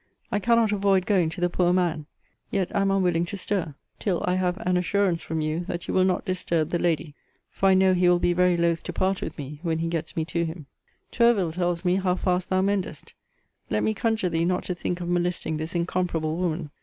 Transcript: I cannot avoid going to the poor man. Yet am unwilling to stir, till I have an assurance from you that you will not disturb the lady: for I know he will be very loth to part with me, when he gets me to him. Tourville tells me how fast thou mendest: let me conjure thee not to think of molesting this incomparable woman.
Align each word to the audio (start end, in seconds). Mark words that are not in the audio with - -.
I 0.31 0.39
cannot 0.39 0.71
avoid 0.71 1.05
going 1.05 1.29
to 1.29 1.41
the 1.41 1.47
poor 1.47 1.71
man. 1.71 2.07
Yet 2.49 2.71
am 2.71 2.89
unwilling 2.89 3.23
to 3.25 3.37
stir, 3.37 3.75
till 3.99 4.23
I 4.25 4.33
have 4.33 4.57
an 4.65 4.75
assurance 4.75 5.21
from 5.21 5.41
you 5.41 5.59
that 5.65 5.87
you 5.87 5.93
will 5.93 6.05
not 6.05 6.25
disturb 6.25 6.71
the 6.71 6.79
lady: 6.79 7.13
for 7.51 7.69
I 7.69 7.75
know 7.75 7.93
he 7.93 8.09
will 8.09 8.17
be 8.17 8.33
very 8.33 8.57
loth 8.57 8.81
to 8.85 8.93
part 8.93 9.21
with 9.21 9.37
me, 9.37 9.59
when 9.61 9.77
he 9.77 9.87
gets 9.89 10.15
me 10.15 10.25
to 10.25 10.43
him. 10.43 10.65
Tourville 11.11 11.51
tells 11.51 11.85
me 11.85 11.97
how 11.97 12.15
fast 12.15 12.49
thou 12.49 12.63
mendest: 12.63 13.13
let 13.69 13.83
me 13.83 13.93
conjure 13.93 14.29
thee 14.29 14.43
not 14.43 14.63
to 14.63 14.73
think 14.73 15.01
of 15.01 15.07
molesting 15.07 15.57
this 15.57 15.75
incomparable 15.75 16.35
woman. 16.35 16.71